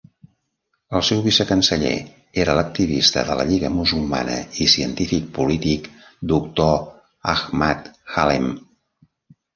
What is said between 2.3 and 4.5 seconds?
era l'activista de la Lliga Musulmana